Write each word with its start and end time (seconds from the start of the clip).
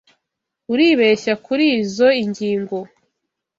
Uribeshya 0.71 1.33
kurizoi 1.45 2.19
ngingo. 2.29 2.79